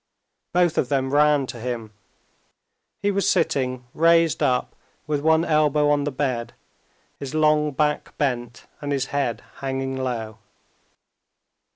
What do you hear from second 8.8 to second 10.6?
and his head hanging low.